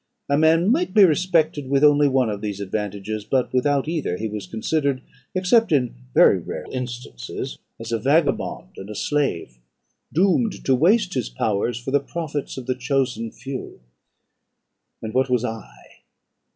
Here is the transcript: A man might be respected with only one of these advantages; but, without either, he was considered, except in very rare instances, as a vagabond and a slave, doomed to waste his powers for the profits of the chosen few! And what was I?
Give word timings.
A 0.27 0.35
man 0.35 0.71
might 0.71 0.95
be 0.95 1.03
respected 1.05 1.69
with 1.69 1.83
only 1.83 2.07
one 2.07 2.31
of 2.31 2.41
these 2.41 2.59
advantages; 2.59 3.23
but, 3.23 3.53
without 3.53 3.87
either, 3.87 4.17
he 4.17 4.27
was 4.27 4.47
considered, 4.47 5.03
except 5.35 5.71
in 5.71 5.93
very 6.15 6.39
rare 6.39 6.65
instances, 6.71 7.59
as 7.79 7.91
a 7.91 7.99
vagabond 7.99 8.69
and 8.77 8.89
a 8.89 8.95
slave, 8.95 9.59
doomed 10.11 10.65
to 10.65 10.73
waste 10.73 11.13
his 11.13 11.29
powers 11.29 11.77
for 11.77 11.91
the 11.91 11.99
profits 11.99 12.57
of 12.57 12.65
the 12.65 12.73
chosen 12.73 13.31
few! 13.31 13.79
And 15.03 15.13
what 15.13 15.29
was 15.29 15.45
I? 15.45 15.67